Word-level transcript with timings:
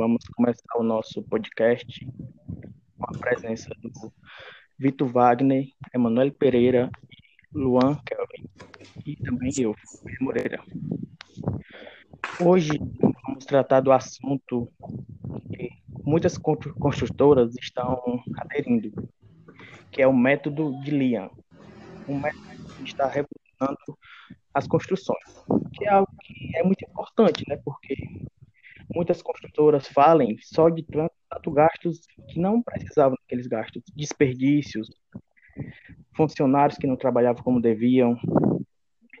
vamos 0.00 0.24
começar 0.34 0.78
o 0.78 0.82
nosso 0.82 1.22
podcast 1.24 2.08
com 2.98 3.04
a 3.04 3.18
presença 3.18 3.68
do 3.82 4.10
Vitor 4.78 5.06
Wagner, 5.06 5.66
Emanuel 5.92 6.32
Pereira, 6.32 6.90
Luan 7.52 8.00
Kelvin 8.06 8.48
e 9.04 9.14
também 9.16 9.52
eu, 9.58 9.76
Moreira. 10.22 10.58
Hoje 12.40 12.80
vamos 13.26 13.44
tratar 13.44 13.80
do 13.80 13.92
assunto 13.92 14.72
que 15.54 15.68
muitas 16.02 16.38
construtoras 16.38 17.54
estão 17.56 18.24
aderindo, 18.38 19.06
que 19.90 20.00
é 20.00 20.06
o 20.06 20.16
método 20.16 20.80
de 20.80 20.92
Lian. 20.92 21.28
Um 22.08 22.18
método 22.18 22.74
que 22.78 22.84
está 22.84 23.06
revolucionando 23.06 23.98
as 24.54 24.66
construções, 24.66 25.44
que 25.74 25.84
é 25.84 25.90
algo 25.90 26.10
que 26.22 26.56
é 26.56 26.62
muito 26.62 26.82
importante, 26.88 27.44
né? 27.46 27.60
Porque 27.62 28.24
muitas 28.94 29.22
construtoras 29.22 29.86
falem 29.88 30.36
só 30.40 30.68
de 30.68 30.82
tanto 30.82 31.50
gastos 31.50 32.00
que 32.28 32.40
não 32.40 32.62
precisavam 32.62 33.16
daqueles 33.20 33.46
gastos, 33.46 33.82
desperdícios, 33.94 34.88
funcionários 36.16 36.78
que 36.78 36.86
não 36.86 36.96
trabalhavam 36.96 37.42
como 37.42 37.60
deviam. 37.60 38.18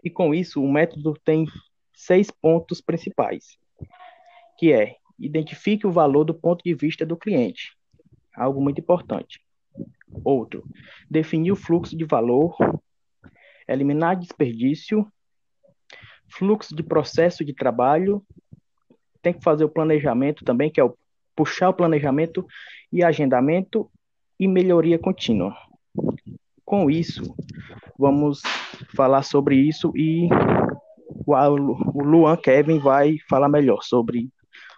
E 0.02 0.10
com 0.10 0.34
isso, 0.34 0.62
o 0.62 0.70
método 0.70 1.14
tem 1.24 1.46
seis 1.94 2.30
pontos 2.30 2.80
principais, 2.80 3.58
que 4.58 4.72
é 4.72 4.96
identifique 5.18 5.86
o 5.86 5.92
valor 5.92 6.24
do 6.24 6.34
ponto 6.34 6.62
de 6.64 6.74
vista 6.74 7.04
do 7.04 7.16
cliente, 7.16 7.76
algo 8.34 8.60
muito 8.60 8.80
importante. 8.80 9.40
Outro, 10.24 10.64
definir 11.08 11.52
o 11.52 11.56
fluxo 11.56 11.96
de 11.96 12.04
valor, 12.04 12.56
eliminar 13.68 14.16
desperdício, 14.16 15.06
fluxo 16.28 16.74
de 16.74 16.82
processo 16.82 17.44
de 17.44 17.54
trabalho, 17.54 18.24
tem 19.22 19.32
que 19.32 19.42
fazer 19.42 19.64
o 19.64 19.68
planejamento 19.68 20.44
também, 20.44 20.70
que 20.70 20.80
é 20.80 20.84
o 20.84 20.94
puxar 21.36 21.70
o 21.70 21.74
planejamento 21.74 22.46
e 22.92 23.02
agendamento 23.02 23.90
e 24.38 24.46
melhoria 24.48 24.98
contínua. 24.98 25.54
Com 26.64 26.90
isso, 26.90 27.34
vamos 27.98 28.40
falar 28.94 29.22
sobre 29.22 29.56
isso 29.56 29.92
e 29.96 30.28
o 31.26 32.02
Luan 32.02 32.36
Kevin 32.36 32.78
vai 32.78 33.16
falar 33.28 33.48
melhor 33.48 33.82
sobre 33.82 34.28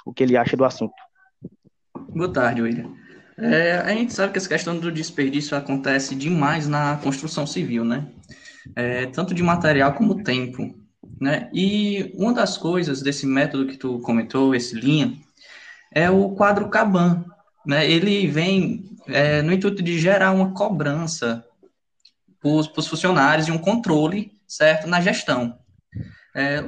o 0.04 0.12
que 0.12 0.22
ele 0.22 0.36
acha 0.36 0.56
do 0.56 0.64
assunto. 0.64 0.94
Boa 2.14 2.32
tarde, 2.32 2.62
William. 2.62 2.90
É, 3.38 3.76
a 3.78 3.94
gente 3.94 4.12
sabe 4.12 4.32
que 4.32 4.38
essa 4.38 4.48
questão 4.48 4.78
do 4.78 4.92
desperdício 4.92 5.56
acontece 5.56 6.14
demais 6.14 6.68
na 6.68 6.96
construção 6.98 7.46
civil, 7.46 7.84
né? 7.84 8.06
É, 8.76 9.06
tanto 9.06 9.34
de 9.34 9.42
material 9.42 9.94
como 9.94 10.22
tempo. 10.22 10.81
Né? 11.22 11.48
E 11.52 12.12
uma 12.16 12.32
das 12.32 12.58
coisas 12.58 13.00
desse 13.00 13.26
método 13.26 13.68
que 13.68 13.76
tu 13.76 14.00
comentou, 14.00 14.56
esse 14.56 14.74
linha, 14.74 15.16
é 15.92 16.10
o 16.10 16.30
quadro 16.30 16.68
Kaban. 16.68 17.24
Né? 17.64 17.88
Ele 17.88 18.26
vem 18.26 18.98
é, 19.06 19.40
no 19.40 19.52
intuito 19.52 19.84
de 19.84 20.00
gerar 20.00 20.32
uma 20.32 20.52
cobrança 20.52 21.46
para 22.40 22.50
os 22.50 22.88
funcionários 22.88 23.46
e 23.46 23.52
um 23.52 23.58
controle, 23.58 24.36
certo, 24.48 24.88
na 24.88 25.00
gestão. 25.00 25.56
É, 26.34 26.64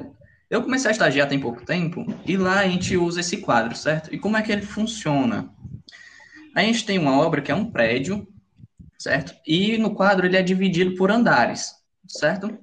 eu 0.48 0.62
comecei 0.62 0.88
a 0.88 0.92
estagiar 0.92 1.28
tem 1.28 1.40
pouco 1.40 1.66
tempo 1.66 2.06
e 2.24 2.36
lá 2.36 2.60
a 2.60 2.68
gente 2.68 2.96
usa 2.96 3.18
esse 3.18 3.38
quadro, 3.38 3.76
certo? 3.76 4.14
E 4.14 4.20
como 4.20 4.36
é 4.36 4.42
que 4.42 4.52
ele 4.52 4.62
funciona? 4.62 5.50
A 6.54 6.60
gente 6.60 6.86
tem 6.86 6.96
uma 6.96 7.18
obra 7.18 7.42
que 7.42 7.50
é 7.50 7.54
um 7.56 7.72
prédio, 7.72 8.24
certo? 8.96 9.34
E 9.44 9.76
no 9.78 9.96
quadro 9.96 10.26
ele 10.26 10.36
é 10.36 10.42
dividido 10.44 10.94
por 10.94 11.10
andares, 11.10 11.72
certo? 12.06 12.56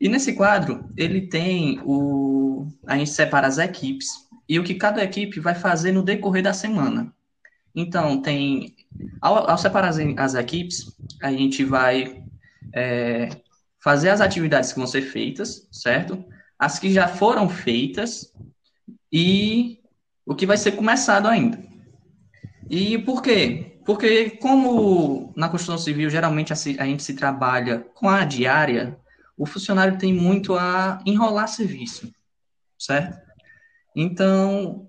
E 0.00 0.08
nesse 0.08 0.32
quadro, 0.32 0.88
ele 0.96 1.26
tem 1.26 1.80
o. 1.84 2.66
A 2.86 2.96
gente 2.96 3.10
separa 3.10 3.46
as 3.46 3.58
equipes 3.58 4.08
e 4.48 4.58
o 4.58 4.64
que 4.64 4.74
cada 4.74 5.04
equipe 5.04 5.38
vai 5.38 5.54
fazer 5.54 5.92
no 5.92 6.02
decorrer 6.02 6.42
da 6.42 6.52
semana. 6.52 7.12
Então, 7.74 8.22
tem. 8.22 8.74
Ao, 9.20 9.50
ao 9.50 9.58
separar 9.58 9.88
as, 9.88 9.98
as, 9.98 10.34
equipes, 10.34 10.96
a 11.22 11.30
gente 11.30 11.64
vai 11.64 12.24
é, 12.74 13.28
fazer 13.82 14.08
as 14.08 14.20
atividades 14.20 14.72
que 14.72 14.78
vão 14.78 14.86
ser 14.86 15.02
feitas, 15.02 15.68
certo? 15.70 16.24
As 16.58 16.78
que 16.78 16.90
já 16.90 17.06
foram 17.06 17.48
feitas 17.48 18.32
e 19.12 19.80
o 20.26 20.34
que 20.34 20.46
vai 20.46 20.56
ser 20.56 20.72
começado 20.72 21.28
ainda. 21.28 21.62
E 22.68 22.98
por 22.98 23.22
quê? 23.22 23.78
Porque, 23.84 24.30
como 24.30 25.32
na 25.36 25.48
construção 25.48 25.78
civil, 25.78 26.08
geralmente 26.08 26.52
a, 26.52 26.56
a 26.56 26.86
gente 26.86 27.02
se 27.02 27.14
trabalha 27.14 27.80
com 27.94 28.08
a 28.08 28.24
diária, 28.24 28.98
o 29.40 29.46
funcionário 29.46 29.96
tem 29.96 30.12
muito 30.12 30.54
a 30.54 31.00
enrolar 31.06 31.48
serviço, 31.48 32.12
certo? 32.78 33.18
Então, 33.96 34.86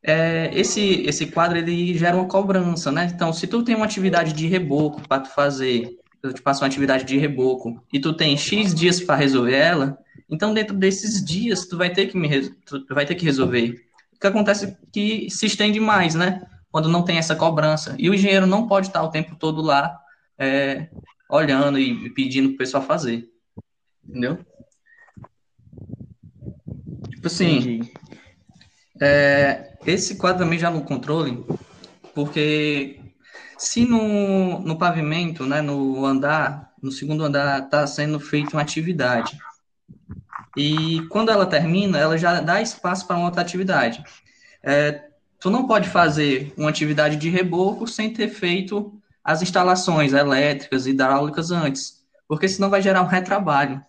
é, 0.00 0.50
esse, 0.54 1.02
esse 1.02 1.26
quadro, 1.26 1.58
ele 1.58 1.98
gera 1.98 2.14
uma 2.14 2.28
cobrança, 2.28 2.92
né? 2.92 3.10
Então, 3.12 3.32
se 3.32 3.48
tu 3.48 3.64
tem 3.64 3.74
uma 3.74 3.84
atividade 3.84 4.32
de 4.32 4.46
reboco 4.46 5.02
para 5.08 5.22
tu 5.22 5.30
fazer, 5.30 5.98
eu 6.22 6.32
te 6.32 6.40
passo 6.40 6.62
uma 6.62 6.68
atividade 6.68 7.02
de 7.02 7.18
reboco, 7.18 7.84
e 7.92 7.98
tu 7.98 8.12
tem 8.14 8.36
X 8.36 8.72
dias 8.72 9.00
para 9.00 9.16
resolver 9.16 9.56
ela, 9.56 9.98
então, 10.30 10.54
dentro 10.54 10.76
desses 10.76 11.24
dias, 11.24 11.66
tu 11.66 11.76
vai 11.76 11.90
ter 11.90 12.06
que, 12.06 12.16
me, 12.16 12.50
tu 12.50 12.94
vai 12.94 13.04
ter 13.04 13.16
que 13.16 13.24
resolver. 13.24 13.84
O 14.14 14.20
que 14.20 14.26
acontece 14.28 14.66
é 14.66 14.76
que 14.92 15.28
se 15.28 15.46
estende 15.46 15.80
mais, 15.80 16.14
né? 16.14 16.40
Quando 16.70 16.88
não 16.88 17.02
tem 17.02 17.18
essa 17.18 17.34
cobrança. 17.34 17.96
E 17.98 18.08
o 18.08 18.14
engenheiro 18.14 18.46
não 18.46 18.68
pode 18.68 18.86
estar 18.86 19.02
o 19.02 19.10
tempo 19.10 19.34
todo 19.34 19.60
lá 19.60 19.98
é, 20.38 20.88
olhando 21.28 21.80
e 21.80 22.10
pedindo 22.10 22.50
para 22.50 22.54
o 22.54 22.58
pessoal 22.58 22.82
fazer. 22.82 23.28
Entendeu? 24.08 24.38
Tipo 27.10 27.26
assim, 27.26 27.90
é, 29.00 29.76
esse 29.86 30.16
quadro 30.16 30.44
também 30.44 30.58
já 30.58 30.70
no 30.70 30.82
controle, 30.82 31.44
porque 32.14 33.00
se 33.58 33.84
no, 33.84 34.60
no 34.60 34.78
pavimento, 34.78 35.44
né, 35.44 35.60
no 35.60 36.06
andar, 36.06 36.72
no 36.82 36.90
segundo 36.90 37.24
andar, 37.24 37.64
está 37.64 37.86
sendo 37.86 38.18
feita 38.18 38.56
uma 38.56 38.62
atividade, 38.62 39.38
e 40.56 41.02
quando 41.08 41.30
ela 41.30 41.46
termina, 41.46 41.98
ela 41.98 42.16
já 42.16 42.40
dá 42.40 42.62
espaço 42.62 43.06
para 43.06 43.16
uma 43.16 43.26
outra 43.26 43.42
atividade. 43.42 44.02
É, 44.62 45.04
tu 45.38 45.50
não 45.50 45.66
pode 45.66 45.88
fazer 45.88 46.52
uma 46.56 46.70
atividade 46.70 47.16
de 47.16 47.28
reboco 47.28 47.86
sem 47.86 48.12
ter 48.12 48.28
feito 48.28 48.92
as 49.22 49.42
instalações 49.42 50.12
elétricas 50.12 50.86
e 50.86 50.90
hidráulicas 50.90 51.50
antes, 51.50 52.04
porque 52.26 52.48
senão 52.48 52.70
vai 52.70 52.80
gerar 52.80 53.02
um 53.02 53.06
retrabalho. 53.06 53.84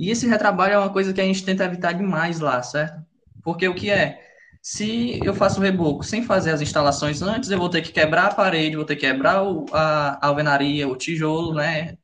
E 0.00 0.10
esse 0.10 0.26
retrabalho 0.26 0.72
é 0.72 0.78
uma 0.78 0.88
coisa 0.88 1.12
que 1.12 1.20
a 1.20 1.24
gente 1.24 1.44
tenta 1.44 1.62
evitar 1.62 1.92
demais 1.92 2.40
lá, 2.40 2.62
certo? 2.62 3.04
Porque 3.44 3.68
o 3.68 3.74
que 3.74 3.90
é? 3.90 4.18
Se 4.62 5.20
eu 5.22 5.34
faço 5.34 5.60
o 5.60 5.62
reboco 5.62 6.02
sem 6.02 6.22
fazer 6.22 6.52
as 6.52 6.62
instalações 6.62 7.20
antes, 7.20 7.50
eu 7.50 7.58
vou 7.58 7.68
ter 7.68 7.82
que 7.82 7.92
quebrar 7.92 8.28
a 8.28 8.34
parede, 8.34 8.76
vou 8.76 8.84
ter 8.86 8.96
que 8.96 9.06
quebrar 9.06 9.42
a, 9.74 10.26
alvenaria, 10.26 10.88
o 10.88 10.96
tijolo, 10.96 11.52
né? 11.52 11.98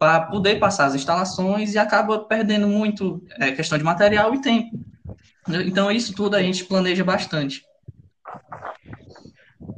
Para 0.00 0.22
poder 0.22 0.58
passar 0.58 0.86
as 0.86 0.96
instalações 0.96 1.74
e 1.74 1.78
acaba 1.78 2.18
perdendo 2.18 2.66
muito 2.66 3.22
é, 3.38 3.52
questão 3.52 3.78
de 3.78 3.84
material 3.84 4.34
e 4.34 4.40
tempo. 4.40 4.76
Então, 5.64 5.92
isso 5.92 6.12
tudo 6.16 6.34
a 6.34 6.42
gente 6.42 6.64
planeja 6.64 7.04
bastante. 7.04 7.62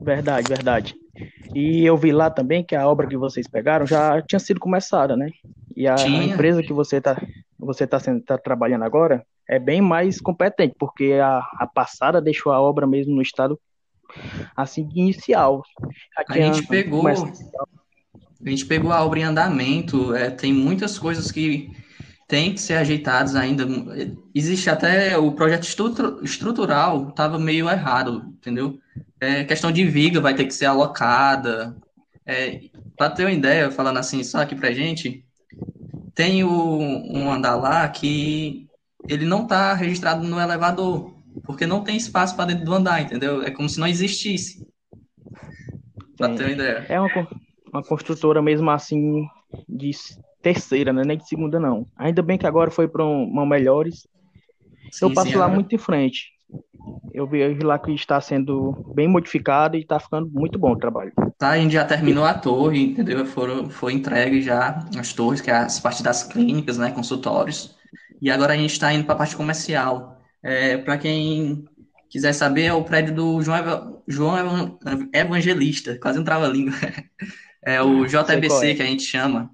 Verdade, 0.00 0.48
verdade. 0.48 0.94
E 1.54 1.84
eu 1.84 1.96
vi 1.98 2.10
lá 2.10 2.30
também 2.30 2.64
que 2.64 2.74
a 2.74 2.88
obra 2.88 3.06
que 3.06 3.18
vocês 3.18 3.46
pegaram 3.46 3.84
já 3.84 4.22
tinha 4.22 4.38
sido 4.38 4.58
começada, 4.58 5.14
né? 5.14 5.28
E 5.76 5.86
a, 5.86 5.94
a 5.94 6.08
empresa 6.24 6.62
que 6.62 6.72
você 6.72 6.96
está 6.96 7.20
você 7.60 7.84
está 7.84 8.00
tá 8.26 8.38
trabalhando 8.38 8.84
agora 8.84 9.24
é 9.48 9.58
bem 9.58 9.80
mais 9.80 10.20
competente, 10.20 10.74
porque 10.78 11.14
a, 11.14 11.38
a 11.58 11.66
passada 11.66 12.20
deixou 12.20 12.52
a 12.52 12.60
obra 12.60 12.86
mesmo 12.86 13.14
no 13.14 13.22
estado 13.22 13.58
assim 14.56 14.88
inicial. 14.94 15.62
a 16.28 16.34
gente 16.34 16.66
pegou 16.66 17.06
a 17.08 18.48
gente 18.48 18.64
pegou 18.64 18.90
a 18.90 19.04
obra 19.04 19.20
em 19.20 19.24
andamento, 19.24 20.14
é, 20.14 20.30
tem 20.30 20.52
muitas 20.52 20.98
coisas 20.98 21.30
que 21.30 21.70
tem 22.26 22.54
que 22.54 22.60
ser 22.60 22.74
ajeitadas 22.74 23.34
ainda. 23.34 23.66
Existe 24.34 24.70
até 24.70 25.18
o 25.18 25.32
projeto 25.32 25.66
estrutural 26.22 27.08
estava 27.08 27.38
meio 27.38 27.68
errado, 27.68 28.24
entendeu? 28.38 28.78
É, 29.20 29.44
questão 29.44 29.70
de 29.70 29.84
viga 29.84 30.20
vai 30.20 30.34
ter 30.34 30.46
que 30.46 30.54
ser 30.54 30.66
alocada. 30.66 31.76
É, 32.24 32.60
Para 32.96 33.10
ter 33.10 33.24
uma 33.24 33.32
ideia, 33.32 33.70
falando 33.70 33.98
assim 33.98 34.22
só 34.22 34.40
aqui 34.40 34.54
para 34.54 34.72
gente, 34.72 35.24
tem 36.14 36.44
o, 36.44 36.50
um 36.50 37.30
andar 37.30 37.56
lá 37.56 37.88
que 37.88 38.68
ele 39.08 39.24
não 39.24 39.42
está 39.44 39.74
registrado 39.74 40.26
no 40.26 40.40
elevador, 40.40 41.14
porque 41.44 41.66
não 41.66 41.82
tem 41.82 41.96
espaço 41.96 42.36
para 42.36 42.46
dentro 42.46 42.64
do 42.64 42.74
andar, 42.74 43.00
entendeu? 43.00 43.42
É 43.42 43.50
como 43.50 43.68
se 43.68 43.80
não 43.80 43.86
existisse. 43.86 44.66
Para 46.16 46.34
ter 46.34 46.44
uma 46.44 46.52
ideia. 46.52 46.86
É 46.88 47.00
uma, 47.00 47.28
uma 47.72 47.82
construtora 47.82 48.42
mesmo 48.42 48.70
assim 48.70 49.26
de 49.68 49.90
terceira, 50.42 50.92
né? 50.92 51.02
nem 51.04 51.16
de 51.16 51.28
segunda 51.28 51.58
não. 51.58 51.86
Ainda 51.96 52.22
bem 52.22 52.38
que 52.38 52.46
agora 52.46 52.70
foi 52.70 52.88
para 52.88 53.04
uma 53.04 53.46
melhores. 53.46 54.06
Sim, 54.90 55.06
eu 55.06 55.14
passo 55.14 55.30
sim, 55.30 55.36
lá 55.36 55.48
muito 55.48 55.74
em 55.74 55.78
frente. 55.78 56.32
Eu 57.12 57.26
vejo 57.26 57.66
lá 57.66 57.78
que 57.78 57.92
está 57.92 58.20
sendo 58.20 58.72
bem 58.94 59.08
modificado 59.08 59.76
e 59.76 59.80
está 59.80 59.98
ficando 59.98 60.30
muito 60.30 60.58
bom 60.58 60.72
o 60.72 60.78
trabalho. 60.78 61.12
Tá, 61.38 61.50
a 61.50 61.58
gente 61.58 61.72
já 61.72 61.84
terminou 61.84 62.24
a 62.24 62.34
torre, 62.34 62.82
entendeu? 62.82 63.24
Foram, 63.26 63.68
foi 63.68 63.92
entregue 63.92 64.40
já 64.40 64.86
as 64.98 65.12
torres, 65.12 65.40
que 65.40 65.50
é 65.50 65.54
as 65.54 65.80
partes 65.80 66.02
das 66.02 66.22
clínicas, 66.22 66.78
né, 66.78 66.90
consultórios. 66.90 67.76
E 68.20 68.30
agora 68.30 68.52
a 68.52 68.56
gente 68.56 68.72
está 68.72 68.92
indo 68.92 69.04
para 69.04 69.14
a 69.14 69.18
parte 69.18 69.36
comercial. 69.36 70.20
É, 70.42 70.78
para 70.78 70.98
quem 70.98 71.64
quiser 72.08 72.32
saber, 72.32 72.64
é 72.64 72.72
o 72.72 72.84
prédio 72.84 73.14
do 73.14 73.42
João, 73.42 74.02
João 74.06 74.78
Evangelista, 75.12 75.98
quase 76.00 76.18
um 76.18 76.24
trava-língua. 76.24 76.74
É 77.62 77.82
o 77.82 78.06
JBC 78.06 78.70
é. 78.70 78.74
que 78.74 78.80
a 78.80 78.86
gente 78.86 79.02
chama, 79.02 79.50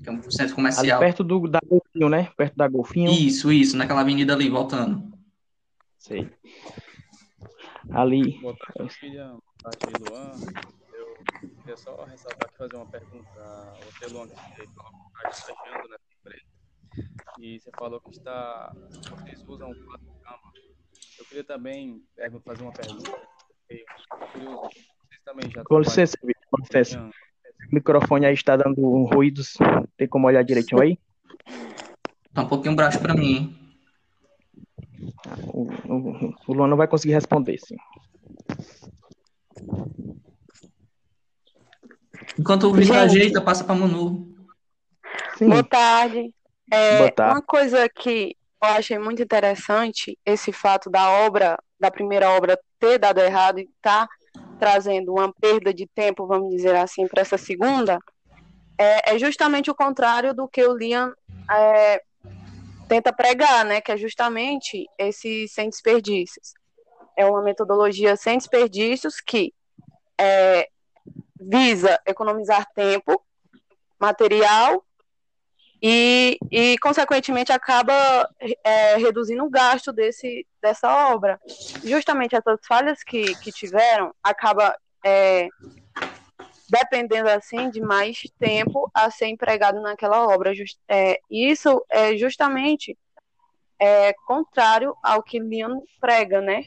que 0.00 0.08
é 0.08 0.12
um 0.12 0.22
centro 0.30 0.54
comercial. 0.54 1.00
Ali 1.00 1.06
perto 1.06 1.24
do, 1.24 1.48
da 1.48 1.58
Golfinho, 1.68 2.08
né? 2.08 2.28
Perto 2.36 2.56
da 2.56 2.68
Golfinho. 2.68 3.10
Isso, 3.10 3.50
isso, 3.50 3.76
naquela 3.76 4.02
avenida 4.02 4.34
ali, 4.34 4.48
voltando. 4.48 5.17
Sei. 5.98 6.30
Ali. 7.90 8.38
Boa 8.40 8.56
tarde, 8.56 8.94
boa 9.16 9.42
tarde, 9.62 10.10
Luan. 10.10 10.32
Eu 10.92 11.50
queria 11.56 11.76
só 11.76 12.04
ressaltar 12.04 12.48
aqui 12.48 12.56
fazer 12.56 12.76
uma 12.76 12.86
pergunta 12.86 13.40
a 13.40 13.78
você, 13.84 14.06
Luan, 14.12 14.28
que 14.28 14.34
você 14.34 14.62
está 14.62 15.28
estagiando 15.28 15.88
nessa 15.88 16.04
empresa. 16.20 16.46
E 17.40 17.60
você 17.60 17.70
falou 17.76 18.00
que 18.00 18.10
está, 18.10 18.72
vocês 19.10 19.44
usam 19.46 19.70
o 19.70 19.84
quadro 19.84 20.06
de 20.06 20.20
cama. 20.20 20.52
Eu 21.18 21.24
queria 21.26 21.44
também 21.44 22.02
fazer 22.44 22.62
uma 22.62 22.72
pergunta. 22.72 23.10
vocês 23.68 23.84
também 25.24 25.50
já 25.50 25.64
Com 25.64 25.80
licença, 25.80 26.16
com 26.18 26.58
licença. 26.62 27.10
O 27.70 27.74
microfone 27.74 28.24
aí 28.24 28.34
está 28.34 28.56
dando 28.56 28.80
ruídos. 29.04 29.56
Tem 29.96 30.08
como 30.08 30.28
olhar 30.28 30.42
direitinho 30.44 30.80
aí? 30.80 30.98
Tá 32.32 32.42
um 32.42 32.48
pouquinho 32.48 32.76
baixo 32.76 33.00
para 33.00 33.14
mim, 33.14 33.36
hein? 33.36 33.67
O, 35.52 35.62
o, 35.62 36.34
o 36.46 36.52
Luan 36.52 36.68
não 36.68 36.76
vai 36.76 36.88
conseguir 36.88 37.14
responder, 37.14 37.58
sim. 37.58 37.76
Enquanto 42.38 42.64
o 42.64 42.72
Vitor 42.72 42.96
ajeita, 42.96 43.40
passa 43.40 43.64
para 43.64 43.74
Manu. 43.74 44.34
Sim. 45.36 45.48
Boa 45.48 45.64
tarde. 45.64 46.32
É, 46.70 46.98
Boa 46.98 47.12
tarde. 47.12 47.34
Uma 47.34 47.42
coisa 47.42 47.88
que 47.88 48.36
eu 48.62 48.68
achei 48.70 48.98
muito 48.98 49.22
interessante, 49.22 50.18
esse 50.24 50.52
fato 50.52 50.90
da 50.90 51.10
obra, 51.10 51.58
da 51.78 51.90
primeira 51.90 52.30
obra 52.30 52.58
ter 52.78 52.98
dado 52.98 53.20
errado 53.20 53.58
e 53.58 53.62
estar 53.62 54.06
tá 54.06 54.08
trazendo 54.58 55.12
uma 55.12 55.32
perda 55.32 55.72
de 55.72 55.86
tempo, 55.86 56.26
vamos 56.26 56.50
dizer 56.50 56.74
assim, 56.74 57.06
para 57.06 57.22
essa 57.22 57.38
segunda, 57.38 57.98
é, 58.76 59.14
é, 59.14 59.18
justamente 59.18 59.70
o 59.70 59.74
contrário 59.74 60.34
do 60.34 60.48
que 60.48 60.64
o 60.64 60.76
Liam 60.76 61.12
é, 61.50 62.02
tenta 62.88 63.12
pregar, 63.12 63.64
né? 63.64 63.80
Que 63.80 63.92
é 63.92 63.96
justamente 63.96 64.86
esse 64.98 65.46
sem 65.48 65.68
desperdícios. 65.68 66.54
É 67.16 67.26
uma 67.26 67.42
metodologia 67.42 68.16
sem 68.16 68.38
desperdícios 68.38 69.20
que 69.20 69.52
é, 70.18 70.68
visa 71.40 72.00
economizar 72.06 72.66
tempo, 72.74 73.22
material 74.00 74.84
e, 75.80 76.38
e 76.50 76.76
consequentemente, 76.78 77.52
acaba 77.52 78.28
é, 78.64 78.96
reduzindo 78.96 79.44
o 79.44 79.50
gasto 79.50 79.92
desse, 79.92 80.46
dessa 80.60 81.12
obra. 81.12 81.40
Justamente 81.84 82.34
essas 82.34 82.58
falhas 82.66 83.02
que, 83.04 83.34
que 83.36 83.52
tiveram 83.52 84.12
acaba 84.22 84.76
é, 85.04 85.48
dependendo 86.68 87.28
assim 87.28 87.70
de 87.70 87.80
mais 87.80 88.22
tempo 88.38 88.90
a 88.94 89.10
ser 89.10 89.26
empregado 89.26 89.80
naquela 89.80 90.26
obra. 90.26 90.54
Just, 90.54 90.78
é, 90.88 91.18
isso 91.30 91.84
é 91.90 92.16
justamente 92.16 92.96
é, 93.78 94.12
contrário 94.26 94.94
ao 95.02 95.22
que 95.22 95.40
Leon 95.40 95.80
prega, 96.00 96.40
né? 96.40 96.64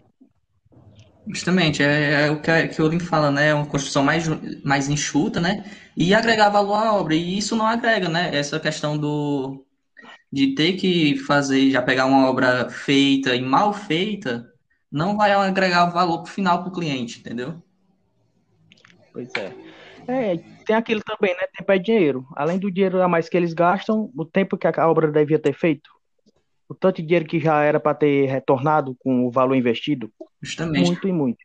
Justamente, 1.28 1.84
é, 1.84 2.28
é 2.28 2.32
o 2.32 2.42
que, 2.42 2.68
que 2.70 2.82
o 2.82 2.88
Lin 2.88 3.00
fala, 3.00 3.30
né? 3.30 3.50
É 3.50 3.54
uma 3.54 3.66
construção 3.66 4.04
mais, 4.04 4.28
mais 4.64 4.90
enxuta, 4.90 5.40
né? 5.40 5.64
E 5.96 6.14
agregar 6.16 6.50
valor 6.50 6.76
à 6.76 6.94
obra. 6.94 7.14
E 7.14 7.38
isso 7.38 7.56
não 7.56 7.68
agrega, 7.68 8.10
né? 8.10 8.36
Essa 8.36 8.60
questão 8.60 8.98
do 8.98 9.66
de 10.32 10.56
ter 10.56 10.74
que 10.74 11.18
fazer, 11.18 11.70
já 11.70 11.82
pegar 11.82 12.06
uma 12.06 12.30
obra 12.30 12.70
feita 12.70 13.36
e 13.36 13.42
mal 13.42 13.74
feita, 13.74 14.50
não 14.90 15.18
vai 15.18 15.34
agregar 15.34 15.88
valor 15.88 16.24
pro 16.24 16.32
final 16.32 16.60
para 16.60 16.70
o 16.70 16.72
cliente, 16.72 17.20
entendeu? 17.20 17.62
Pois 19.12 19.30
é. 19.36 19.54
É, 20.08 20.38
tem 20.66 20.76
aquilo 20.76 21.02
também, 21.02 21.36
né? 21.36 21.44
Tempo 21.58 21.72
é 21.72 21.78
dinheiro. 21.78 22.26
Além 22.36 22.58
do 22.58 22.72
dinheiro 22.72 23.02
a 23.02 23.08
mais 23.08 23.30
que 23.30 23.38
eles 23.38 23.54
gastam, 23.54 24.12
o 24.16 24.26
tempo 24.26 24.58
que 24.58 24.68
a 24.68 24.90
obra 24.90 25.12
devia 25.12 25.40
ter 25.40 25.54
feito, 25.54 25.90
o 26.68 26.74
tanto 26.74 26.98
de 26.98 27.04
dinheiro 27.04 27.26
que 27.26 27.40
já 27.40 27.62
era 27.62 27.80
para 27.80 27.94
ter 27.96 28.28
retornado 28.28 28.96
com 29.00 29.26
o 29.26 29.32
valor 29.32 29.56
investido, 29.56 30.12
Justamente. 30.42 30.86
muito 30.86 31.08
e 31.08 31.12
muito. 31.12 31.40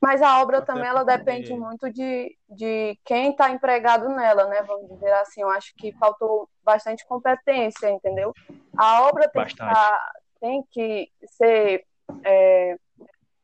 Mas 0.00 0.20
a 0.20 0.42
obra 0.42 0.60
também 0.60 0.88
ela 0.88 1.04
depende 1.04 1.54
muito 1.54 1.88
de, 1.88 2.36
de 2.48 2.98
quem 3.04 3.30
está 3.30 3.50
empregado 3.50 4.08
nela, 4.08 4.48
né? 4.48 4.60
Vamos 4.66 4.90
dizer 4.90 5.12
assim. 5.12 5.42
Eu 5.42 5.50
acho 5.50 5.72
que 5.76 5.92
faltou 5.92 6.48
bastante 6.64 7.06
competência, 7.06 7.88
entendeu? 7.88 8.34
A 8.76 9.02
obra 9.02 9.28
tem, 9.28 9.44
que, 9.44 9.54
tá, 9.54 10.12
tem 10.40 10.64
que 10.72 11.08
ser 11.24 11.84
é, 12.24 12.76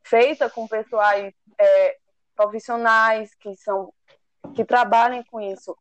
feita 0.03 0.49
com 0.49 0.67
pessoais 0.67 1.33
é, 1.57 1.95
profissionais 2.35 3.33
que 3.35 3.55
são 3.55 3.93
que 4.59 4.65
trabalhem 4.65 5.23
com 5.23 5.39
isso. 5.39 5.73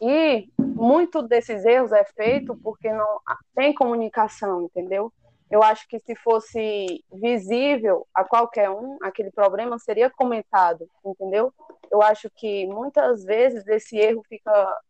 E 0.00 0.48
muito 0.56 1.22
desses 1.22 1.64
erros 1.64 1.90
é 1.90 2.04
feito 2.04 2.56
porque 2.62 2.92
não 2.92 3.20
tem 3.52 3.74
comunicação, 3.74 4.62
entendeu? 4.62 5.12
Eu 5.50 5.60
acho 5.60 5.88
que 5.88 5.98
se 5.98 6.14
fosse 6.14 7.04
visível 7.12 8.06
a 8.14 8.22
qualquer 8.22 8.70
um, 8.70 8.96
aquele 9.02 9.32
problema 9.32 9.76
seria 9.76 10.08
comentado, 10.08 10.88
entendeu? 11.04 11.52
Eu 11.90 12.00
acho 12.00 12.30
que 12.30 12.64
muitas 12.68 13.24
vezes 13.24 13.66
esse 13.66 13.98
erro 13.98 14.22
fica 14.28 14.80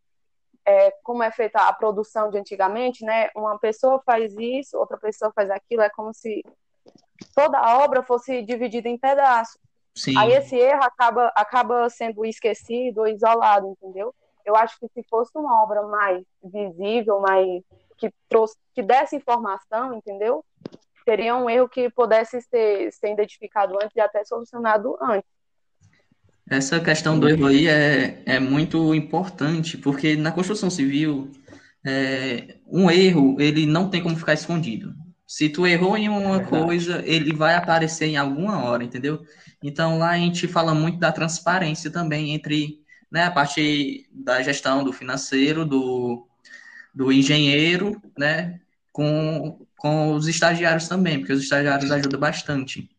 é, 0.67 0.91
como 1.03 1.23
é 1.23 1.31
feita 1.31 1.59
a 1.59 1.73
produção 1.73 2.29
de 2.29 2.37
antigamente, 2.37 3.03
né? 3.03 3.31
Uma 3.35 3.59
pessoa 3.59 4.03
faz 4.05 4.37
isso, 4.37 4.77
outra 4.77 4.99
pessoa 4.99 5.33
faz 5.35 5.51
aquilo, 5.51 5.81
é 5.81 5.89
como 5.89 6.13
se 6.13 6.45
toda 7.35 7.59
a 7.59 7.83
obra 7.83 8.03
fosse 8.03 8.43
dividida 8.43 8.91
em 8.91 8.99
pedaços. 8.99 9.59
Sim. 9.95 10.17
Aí 10.17 10.33
esse 10.33 10.57
erro 10.57 10.83
acaba, 10.83 11.33
acaba 11.37 11.89
sendo 11.91 12.25
esquecido 12.25 12.99
ou 12.99 13.07
isolado, 13.07 13.69
entendeu? 13.69 14.15
Eu 14.45 14.57
acho 14.57 14.79
que 14.81 14.89
se 14.89 15.03
fosse 15.09 15.31
uma 15.37 15.63
obra 15.63 15.83
mais 15.83 16.25
visível, 16.43 17.21
mais 17.21 17.63
que 17.99 18.13
trouxe, 18.29 18.57
que 18.75 18.83
desse 18.83 19.17
informação, 19.17 19.95
entendeu? 19.95 20.45
Seria 21.05 21.37
um 21.37 21.49
erro 21.49 21.69
que 21.69 21.91
pudesse 21.91 22.41
ser, 22.43 22.93
ser 22.93 23.13
identificado 23.13 23.77
antes 23.77 23.95
e 23.95 24.01
até 24.01 24.25
solucionado 24.25 24.97
antes. 25.01 25.29
Essa 26.51 26.81
questão 26.81 27.19
do 27.19 27.29
erro 27.29 27.47
aí 27.47 27.69
é, 27.69 28.23
é 28.27 28.41
muito 28.41 28.95
importante, 28.95 29.79
porque 29.79 30.17
na 30.17 30.33
construção 30.33 30.69
civil, 30.69 31.31
é, 31.87 32.57
um 32.67 32.91
erro, 32.91 33.41
ele 33.41 33.67
não 33.67 33.89
tem 33.89 34.03
como 34.03 34.17
ficar 34.17 34.35
escondido. 34.35 34.93
Se 35.33 35.49
tu 35.49 35.67
errou 35.67 35.97
em 35.97 36.11
uma 36.11 36.43
é 36.43 36.45
coisa, 36.45 37.03
ele 37.07 37.35
vai 37.35 37.55
aparecer 37.55 38.05
em 38.05 38.19
alguma 38.19 38.63
hora, 38.63 38.85
entendeu? 38.85 39.25
Então 39.63 39.99
lá 39.99 40.11
a 40.11 40.19
gente 40.19 40.47
fala 40.47 40.75
muito 40.75 40.99
da 40.99 41.11
transparência 41.11 41.91
também 41.91 42.35
entre 42.35 42.83
né, 43.11 43.25
a 43.25 43.31
parte 43.31 44.07
da 44.13 44.43
gestão 44.43 44.85
do 44.85 44.93
financeiro, 44.93 45.65
do, 45.65 46.29
do 46.95 47.11
engenheiro, 47.11 47.99
né, 48.17 48.61
com, 48.93 49.67
com 49.79 50.13
os 50.13 50.29
estagiários 50.29 50.87
também, 50.87 51.21
porque 51.21 51.33
os 51.33 51.43
estagiários 51.43 51.91
ajudam 51.91 52.21
bastante, 52.21 52.91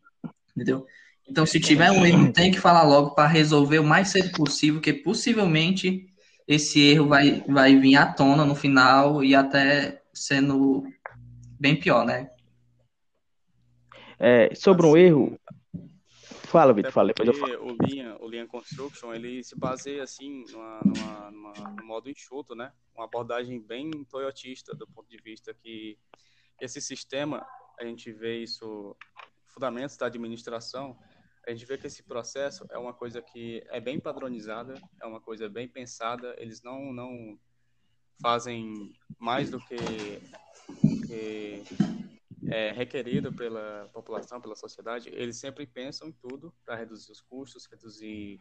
entendeu? 0.56 0.84
Então, 1.28 1.46
se 1.46 1.60
tiver 1.60 1.92
um 1.92 2.04
erro, 2.04 2.32
tem 2.32 2.50
que 2.50 2.58
falar 2.58 2.82
logo 2.82 3.10
para 3.10 3.28
resolver 3.28 3.78
o 3.78 3.84
mais 3.84 4.08
cedo 4.08 4.32
possível, 4.32 4.80
que 4.80 4.92
possivelmente 4.92 6.08
esse 6.48 6.80
erro 6.80 7.06
vai, 7.06 7.44
vai 7.46 7.78
vir 7.78 7.94
à 7.94 8.06
tona 8.06 8.44
no 8.44 8.56
final 8.56 9.22
e 9.22 9.36
até 9.36 10.02
sendo 10.12 10.84
bem 11.64 11.80
pior, 11.80 12.04
né? 12.04 12.30
É, 14.18 14.54
sobre 14.54 14.86
um 14.86 14.94
erro, 14.94 15.40
Fala, 16.54 16.74
Vitor, 16.74 16.92
fala, 16.92 17.08
depois 17.08 17.26
eu 17.26 17.34
falo. 17.34 17.72
O 17.72 17.76
Linha, 17.84 18.16
o 18.20 18.28
Linha 18.28 18.46
Construction, 18.46 19.12
ele 19.12 19.42
se 19.42 19.58
baseia, 19.58 20.04
assim, 20.04 20.44
numa, 20.52 20.80
numa, 20.84 21.30
numa, 21.32 21.52
no 21.70 21.84
modo 21.84 22.08
enxuto, 22.08 22.54
né? 22.54 22.70
Uma 22.94 23.06
abordagem 23.06 23.60
bem 23.60 23.90
toyotista, 24.04 24.72
do 24.72 24.86
ponto 24.86 25.08
de 25.08 25.16
vista 25.16 25.52
que 25.52 25.98
esse 26.60 26.80
sistema, 26.80 27.44
a 27.80 27.84
gente 27.84 28.12
vê 28.12 28.40
isso, 28.40 28.94
fundamentos 29.46 29.96
da 29.96 30.06
administração, 30.06 30.96
a 31.44 31.50
gente 31.50 31.66
vê 31.66 31.76
que 31.76 31.88
esse 31.88 32.04
processo 32.04 32.64
é 32.70 32.78
uma 32.78 32.94
coisa 32.94 33.20
que 33.20 33.64
é 33.70 33.80
bem 33.80 33.98
padronizada, 33.98 34.74
é 35.02 35.06
uma 35.06 35.20
coisa 35.20 35.48
bem 35.48 35.66
pensada, 35.66 36.36
eles 36.38 36.62
não, 36.62 36.92
não 36.92 37.36
fazem 38.22 38.94
mais 39.18 39.50
do 39.50 39.58
que, 39.58 39.74
que 41.06 41.62
é, 42.50 42.72
requerido 42.72 43.32
pela 43.32 43.88
população, 43.92 44.40
pela 44.40 44.56
sociedade, 44.56 45.08
eles 45.10 45.36
sempre 45.38 45.66
pensam 45.66 46.08
em 46.08 46.12
tudo 46.12 46.54
para 46.64 46.76
reduzir 46.76 47.12
os 47.12 47.20
custos, 47.20 47.66
reduzir 47.66 48.40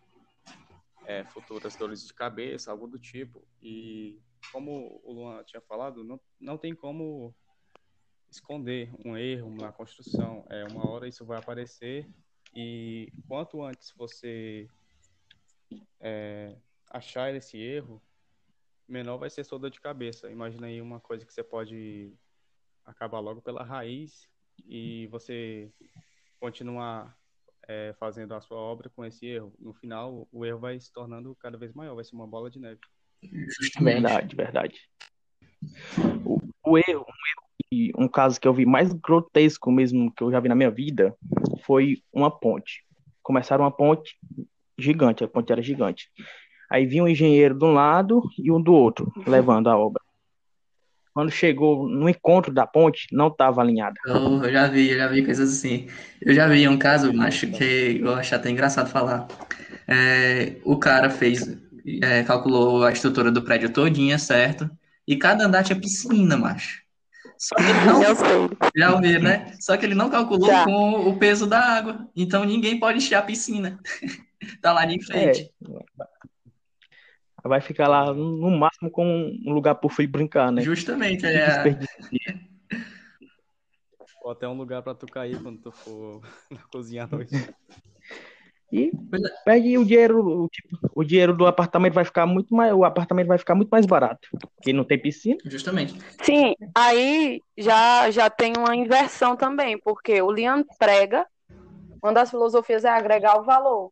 é, 1.06 1.24
futuras 1.26 1.76
dores 1.76 2.06
de 2.06 2.14
cabeça, 2.14 2.72
algo 2.72 2.88
do 2.88 3.00
tipo. 3.00 3.46
E 3.62 4.22
como 4.52 5.02
o 5.04 5.14
Luan 5.14 5.44
tinha 5.44 5.62
falado, 5.62 6.04
não, 6.04 6.20
não 6.40 6.58
tem 6.58 6.76
como 6.76 7.34
esconder 8.30 8.92
um 9.06 9.16
erro 9.18 9.56
na 9.56 9.72
construção. 9.72 10.46
É, 10.50 10.66
uma 10.66 10.90
hora 10.90 11.08
isso 11.08 11.26
vai 11.26 11.38
aparecer 11.38 12.10
e 12.56 13.12
quanto 13.28 13.64
antes 13.64 13.92
você 13.96 14.68
é, 16.00 16.56
achar 16.90 17.34
esse 17.34 17.58
erro, 17.58 18.02
menor 18.88 19.18
vai 19.18 19.30
ser 19.30 19.44
sua 19.44 19.60
dor 19.60 19.70
de 19.70 19.80
cabeça. 19.80 20.30
Imagina 20.30 20.68
aí 20.68 20.82
uma 20.82 21.00
coisa 21.00 21.26
que 21.26 21.34
você 21.34 21.44
pode 21.44 22.14
acabar 22.86 23.20
logo 23.20 23.42
pela 23.42 23.64
raiz 23.64 24.28
e 24.66 25.08
você 25.08 25.72
continuar 26.40 27.18
é, 27.68 27.94
fazendo 28.00 28.34
a 28.34 28.42
sua 28.42 28.58
obra 28.58 28.90
com 28.90 29.06
esse 29.06 29.26
erro. 29.26 29.54
No 29.60 29.74
final, 29.74 30.28
o 30.32 30.46
erro 30.46 30.60
vai 30.60 30.80
se 30.80 30.92
tornando 30.92 31.36
cada 31.36 31.58
vez 31.58 31.74
maior, 31.74 31.96
vai 31.96 32.04
ser 32.04 32.16
uma 32.16 32.28
bola 32.28 32.50
de 32.50 32.60
neve. 32.60 32.80
Verdade, 33.80 34.36
verdade. 34.36 34.82
O, 36.26 36.40
o 36.72 36.78
erro, 36.78 37.06
um, 37.72 37.82
erro, 37.82 37.92
um 37.98 38.08
caso 38.08 38.40
que 38.40 38.48
eu 38.48 38.54
vi 38.54 38.66
mais 38.66 38.92
grotesco 38.94 39.72
mesmo 39.72 40.14
que 40.14 40.24
eu 40.24 40.32
já 40.32 40.40
vi 40.40 40.50
na 40.50 40.56
minha 40.56 40.72
vida 40.72 41.16
foi 41.64 42.04
uma 42.12 42.30
ponte. 42.30 42.86
Começaram 43.22 43.64
uma 43.64 43.72
ponte 43.72 44.18
gigante, 44.78 45.24
a 45.24 45.28
ponte 45.28 45.52
era 45.52 45.62
gigante. 45.62 46.12
Aí 46.74 46.88
vinha 46.88 47.04
um 47.04 47.08
engenheiro 47.08 47.54
de 47.54 47.64
um 47.64 47.72
lado 47.72 48.24
e 48.36 48.52
um 48.52 48.60
do 48.60 48.74
outro, 48.74 49.14
levando 49.28 49.70
a 49.70 49.78
obra. 49.78 50.02
Quando 51.14 51.30
chegou 51.30 51.88
no 51.88 52.10
encontro 52.10 52.52
da 52.52 52.66
ponte, 52.66 53.06
não 53.12 53.28
estava 53.28 53.62
alinhada. 53.62 53.94
Eu, 54.08 54.44
eu 54.44 54.52
já 54.52 54.68
vi, 54.68 54.90
eu 54.90 54.98
já 54.98 55.08
vi 55.08 55.24
coisas 55.24 55.54
assim. 55.54 55.86
Eu 56.20 56.34
já 56.34 56.48
vi 56.48 56.68
um 56.68 56.76
caso, 56.76 57.12
acho 57.22 57.46
que 57.52 58.00
eu 58.02 58.16
acho 58.16 58.34
até 58.34 58.50
engraçado 58.50 58.90
falar. 58.90 59.28
É, 59.88 60.56
o 60.64 60.76
cara 60.76 61.12
fez, 61.12 61.48
é, 62.02 62.24
calculou 62.24 62.84
a 62.84 62.92
estrutura 62.92 63.32
do 63.32 63.44
prédio 63.44 63.70
todinha, 63.70 64.18
certo? 64.18 64.68
E 65.08 65.16
cada 65.16 65.46
andar 65.46 65.62
tinha 65.62 65.80
piscina, 65.80 66.36
macho. 66.36 66.82
Só 67.38 67.56
que 67.56 67.62
ele 67.62 67.86
não. 67.86 68.50
Já 68.76 68.96
ouviu, 68.96 69.22
né? 69.22 69.54
Só 69.60 69.78
que 69.78 69.86
ele 69.86 69.94
não 69.94 70.10
calculou 70.10 70.50
já. 70.50 70.64
com 70.66 71.08
o 71.08 71.20
peso 71.20 71.46
da 71.46 71.60
água. 71.60 72.10
Então 72.16 72.44
ninguém 72.44 72.80
pode 72.80 72.98
encher 72.98 73.14
a 73.14 73.22
piscina. 73.22 73.80
tá 74.60 74.74
lá 74.74 74.86
de 74.86 75.00
frente. 75.06 75.52
É 75.70 76.14
vai 77.44 77.62
ficar 77.62 77.88
lá 77.88 78.14
no 78.14 78.50
máximo 78.52 78.90
com 78.90 79.06
um 79.46 79.54
lugar 79.54 79.76
pro 79.76 79.90
filho 79.90 80.10
brincar, 80.10 80.52
né? 80.52 80.62
Justamente, 80.62 81.26
é. 81.26 81.64
Ou 84.24 84.32
até 84.32 84.48
um 84.48 84.58
lugar 84.58 84.82
para 84.82 84.96
tu 84.96 85.06
cair 85.06 85.42
quando 85.42 85.60
tu 85.60 85.72
for 85.72 86.22
na 86.50 86.62
cozinha 86.72 87.04
à 87.04 87.08
noite. 87.08 87.36
E 88.72 88.92
perde 89.46 89.78
o 89.78 89.86
dinheiro, 89.86 90.26
o, 90.26 90.50
tipo, 90.50 90.80
o 90.96 91.04
dinheiro 91.04 91.36
do 91.36 91.46
apartamento 91.46 91.94
vai 91.94 92.04
ficar 92.04 92.26
muito 92.26 92.56
mais, 92.56 92.74
o 92.74 92.84
apartamento 92.84 93.28
vai 93.28 93.38
ficar 93.38 93.54
muito 93.54 93.70
mais 93.70 93.86
barato, 93.86 94.28
porque 94.56 94.74
não 94.74 94.84
tem 94.84 95.00
piscina. 95.00 95.38
Justamente. 95.46 95.96
Sim, 96.24 96.56
aí 96.74 97.40
já 97.56 98.10
já 98.10 98.32
tem 98.32 98.54
uma 98.58 98.76
inversão 98.76 99.36
também, 99.36 99.78
porque 99.78 100.20
o 100.24 100.32
Lian 100.32 100.64
prega, 100.80 101.28
uma 102.02 102.14
das 102.14 102.32
filosofias 102.32 102.84
é 102.84 102.90
agregar 102.90 103.40
o 103.40 103.44
valor. 103.44 103.92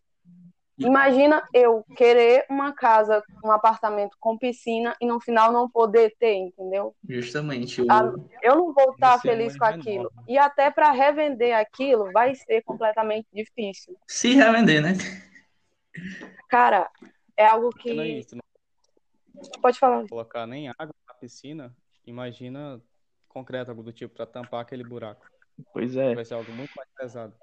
Imagina 0.86 1.48
eu 1.54 1.84
querer 1.96 2.46
uma 2.50 2.74
casa, 2.74 3.24
um 3.44 3.52
apartamento 3.52 4.18
com 4.20 4.38
piscina 4.38 4.96
e 5.00 5.06
no 5.06 5.20
final 5.20 5.52
não 5.52 5.70
poder 5.70 6.16
ter, 6.20 6.36
entendeu? 6.36 6.96
Justamente. 7.08 7.86
Ah, 7.90 8.12
eu 8.42 8.56
não 8.56 8.74
vou 8.74 8.94
estar 8.94 9.20
feliz 9.20 9.58
com 9.58 9.66
aquilo. 9.66 10.12
E 10.28 10.38
até 10.38 10.70
para 10.70 10.92
revender 10.92 11.56
aquilo 11.56 12.12
vai 12.12 12.36
ser 12.36 12.62
completamente 12.64 13.28
difícil. 13.34 13.96
Se 14.08 14.34
revender, 14.34 14.82
né? 14.82 14.94
Cara, 16.50 16.90
é 17.38 17.46
algo 17.46 17.70
que. 17.70 17.94
Não 17.94 18.04
é 18.04 18.08
isso, 18.08 18.36
não... 18.36 18.42
Pode 19.62 19.80
falar. 19.80 20.08
Colocar 20.08 20.46
nem 20.46 20.70
água 20.70 20.96
na 21.08 21.14
piscina, 21.16 21.76
imagina 22.06 22.82
concreto, 23.28 23.72
algo 23.72 23.82
do 23.82 23.94
tipo, 23.94 24.14
para 24.14 24.26
tampar 24.26 24.62
aquele 24.62 24.84
buraco. 24.84 25.26
Pois 25.74 25.96
é. 25.96 26.14
Vai 26.14 26.26
ser 26.26 26.34
algo 26.34 26.52
muito 26.52 26.72
mais 26.76 26.90
pesado. 26.96 27.34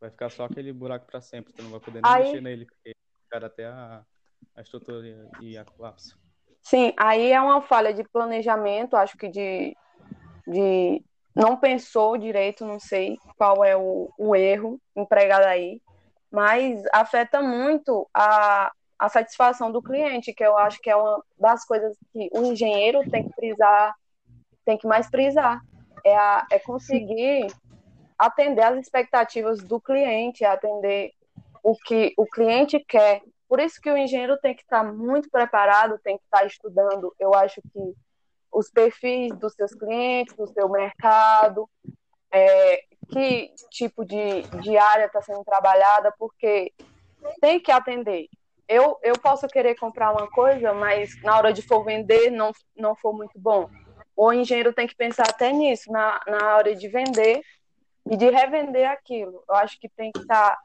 Vai 0.00 0.10
ficar 0.10 0.30
só 0.30 0.44
aquele 0.44 0.72
buraco 0.72 1.06
para 1.06 1.20
sempre, 1.20 1.52
tu 1.52 1.62
não 1.62 1.70
vai 1.70 1.80
poder 1.80 2.02
nem 2.02 2.12
aí... 2.12 2.24
mexer 2.24 2.40
nele, 2.40 2.66
porque 2.66 2.92
cara 3.28 3.46
até 3.46 3.66
a, 3.66 4.02
a 4.56 4.60
estrutura 4.60 5.06
e 5.40 5.56
a 5.56 5.64
colapso. 5.64 6.18
Sim, 6.62 6.92
aí 6.96 7.32
é 7.32 7.40
uma 7.40 7.62
falha 7.62 7.92
de 7.92 8.04
planejamento, 8.04 8.96
acho 8.96 9.16
que 9.16 9.28
de, 9.28 9.76
de 10.46 11.02
não 11.34 11.56
pensou 11.56 12.18
direito, 12.18 12.64
não 12.64 12.78
sei 12.78 13.16
qual 13.36 13.64
é 13.64 13.76
o, 13.76 14.12
o 14.18 14.34
erro 14.34 14.80
empregado 14.96 15.44
aí, 15.44 15.80
mas 16.30 16.82
afeta 16.92 17.40
muito 17.40 18.08
a, 18.12 18.72
a 18.98 19.08
satisfação 19.08 19.70
do 19.72 19.82
cliente, 19.82 20.34
que 20.34 20.44
eu 20.44 20.58
acho 20.58 20.78
que 20.80 20.90
é 20.90 20.96
uma 20.96 21.22
das 21.38 21.64
coisas 21.64 21.96
que 22.12 22.28
o 22.32 22.42
engenheiro 22.42 23.08
tem 23.10 23.26
que 23.26 23.34
frisar, 23.34 23.94
tem 24.64 24.76
que 24.76 24.86
mais 24.86 25.06
frisar, 25.06 25.62
é, 26.04 26.16
a, 26.16 26.46
é 26.50 26.58
conseguir 26.58 27.46
atender 28.18 28.62
às 28.62 28.78
expectativas 28.78 29.60
do 29.60 29.80
cliente, 29.80 30.44
atender 30.44 31.12
o 31.62 31.76
que 31.76 32.12
o 32.16 32.26
cliente 32.26 32.80
quer. 32.80 33.22
Por 33.48 33.60
isso 33.60 33.80
que 33.80 33.90
o 33.90 33.96
engenheiro 33.96 34.36
tem 34.38 34.54
que 34.54 34.62
estar 34.62 34.84
muito 34.84 35.30
preparado, 35.30 35.98
tem 36.02 36.18
que 36.18 36.24
estar 36.24 36.44
estudando. 36.44 37.14
Eu 37.18 37.34
acho 37.34 37.62
que 37.62 37.94
os 38.52 38.70
perfis 38.70 39.34
dos 39.36 39.54
seus 39.54 39.72
clientes, 39.72 40.34
do 40.34 40.46
seu 40.48 40.68
mercado, 40.68 41.68
é, 42.32 42.82
que 43.10 43.52
tipo 43.70 44.04
de, 44.04 44.42
de 44.60 44.76
área 44.76 45.06
está 45.06 45.22
sendo 45.22 45.44
trabalhada, 45.44 46.12
porque 46.18 46.72
tem 47.40 47.60
que 47.60 47.70
atender. 47.70 48.28
Eu, 48.68 48.98
eu 49.02 49.14
posso 49.18 49.46
querer 49.48 49.76
comprar 49.76 50.12
uma 50.12 50.28
coisa, 50.28 50.74
mas 50.74 51.10
na 51.22 51.36
hora 51.36 51.52
de 51.52 51.62
for 51.62 51.84
vender 51.84 52.30
não, 52.30 52.52
não 52.76 52.94
for 52.94 53.14
muito 53.14 53.38
bom. 53.38 53.70
O 54.14 54.32
engenheiro 54.32 54.74
tem 54.74 54.86
que 54.86 54.96
pensar 54.96 55.28
até 55.28 55.52
nisso, 55.52 55.90
na, 55.90 56.20
na 56.26 56.56
hora 56.56 56.74
de 56.74 56.88
vender, 56.88 57.40
e 58.10 58.16
de 58.16 58.30
revender 58.30 58.88
aquilo. 58.88 59.42
Eu 59.48 59.54
acho 59.56 59.78
que 59.78 59.88
tem 59.88 60.10
que 60.12 60.20
estar 60.20 60.58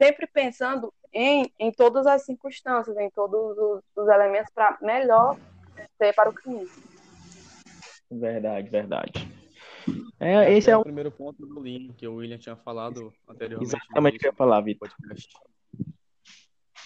sempre 0.00 0.26
pensando 0.26 0.92
em, 1.12 1.52
em 1.58 1.72
todas 1.72 2.06
as 2.06 2.24
circunstâncias, 2.24 2.96
em 2.96 3.10
todos 3.10 3.56
os, 3.58 3.82
os 3.96 4.08
elementos 4.08 4.52
para 4.54 4.78
melhor 4.80 5.36
ser 5.96 6.14
para 6.14 6.30
o 6.30 6.34
cliente. 6.34 6.70
Verdade, 8.10 8.68
verdade. 8.70 9.38
É, 10.20 10.52
esse 10.52 10.70
é, 10.70 10.72
é 10.72 10.76
o 10.76 10.82
primeiro 10.82 11.10
ponto 11.10 11.46
do 11.46 11.60
Lean 11.60 11.92
que 11.96 12.06
o 12.06 12.16
William 12.16 12.38
tinha 12.38 12.56
falado 12.56 13.12
anteriormente. 13.28 13.74
Exatamente 13.74 14.16
o 14.16 14.20
que 14.20 14.26
eu 14.26 14.30
ia 14.30 14.36
falar, 14.36 14.60
Vitor. 14.60 14.90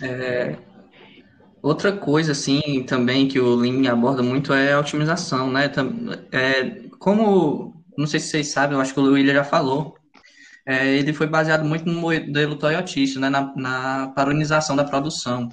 É, 0.03 0.59
outra 1.63 1.97
coisa, 1.97 2.33
assim, 2.33 2.85
também 2.85 3.29
que 3.29 3.41
o 3.41 3.55
Lean 3.55 3.91
aborda 3.91 4.23
muito 4.23 4.53
é 4.53 4.73
a 4.73 4.81
otimização, 4.81 5.51
né? 5.51 5.71
É, 6.33 6.89
como 6.99 7.82
não 8.03 8.07
sei 8.09 8.21
se 8.21 8.29
vocês 8.29 8.49
sabem, 8.49 8.77
eu 8.77 8.81
acho 8.81 8.93
que 8.93 9.01
o 9.01 9.13
William 9.13 9.33
já 9.33 9.45
falou, 9.45 9.97
é, 10.67 10.95
ele 10.97 11.13
foi 11.13 11.27
baseado 11.27 11.65
muito 11.65 11.87
no 11.87 12.01
modelo 12.01 12.57
toyotista, 12.57 13.19
né, 13.19 13.29
na, 13.29 13.53
na 13.57 14.09
padronização 14.09 14.77
da 14.77 14.85
produção. 14.85 15.49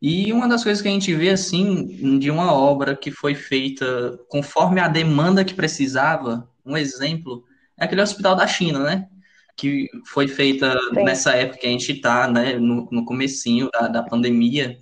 E 0.00 0.32
uma 0.32 0.48
das 0.48 0.62
coisas 0.62 0.82
que 0.82 0.88
a 0.88 0.90
gente 0.90 1.14
vê, 1.14 1.30
assim, 1.30 2.18
de 2.18 2.30
uma 2.30 2.52
obra 2.52 2.96
que 2.96 3.10
foi 3.10 3.34
feita 3.34 4.18
conforme 4.28 4.80
a 4.80 4.88
demanda 4.88 5.44
que 5.44 5.54
precisava, 5.54 6.48
um 6.64 6.76
exemplo, 6.76 7.44
é 7.78 7.84
aquele 7.84 8.02
hospital 8.02 8.36
da 8.36 8.46
China, 8.46 8.80
né? 8.80 9.08
Que 9.56 9.88
foi 10.06 10.28
feita 10.28 10.72
Sim. 10.94 11.04
nessa 11.04 11.32
época 11.32 11.60
que 11.60 11.66
a 11.66 11.70
gente 11.70 11.92
está, 11.92 12.28
né? 12.28 12.58
No, 12.58 12.88
no 12.90 13.04
comecinho 13.04 13.70
da, 13.72 13.88
da 13.88 14.02
pandemia. 14.02 14.78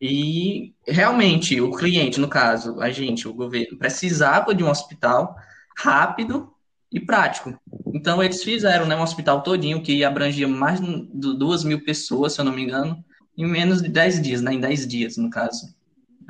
E 0.00 0.74
realmente 0.86 1.60
o 1.60 1.70
cliente, 1.70 2.20
no 2.20 2.28
caso, 2.28 2.80
a 2.80 2.90
gente, 2.90 3.28
o 3.28 3.32
governo, 3.32 3.78
precisava 3.78 4.54
de 4.54 4.62
um 4.62 4.70
hospital 4.70 5.36
rápido 5.80 6.52
e 6.92 7.00
prático. 7.00 7.58
Então, 7.94 8.22
eles 8.22 8.42
fizeram 8.42 8.86
né, 8.86 8.94
um 8.96 9.02
hospital 9.02 9.42
todinho 9.42 9.82
que 9.82 10.04
abrangia 10.04 10.46
mais 10.46 10.80
de 10.80 11.36
duas 11.36 11.64
mil 11.64 11.82
pessoas, 11.84 12.34
se 12.34 12.40
eu 12.40 12.44
não 12.44 12.52
me 12.52 12.62
engano, 12.62 13.02
em 13.36 13.46
menos 13.46 13.80
de 13.80 13.88
10 13.88 14.20
dias, 14.20 14.42
né, 14.42 14.52
em 14.52 14.60
10 14.60 14.86
dias, 14.86 15.16
no 15.16 15.30
caso. 15.30 15.74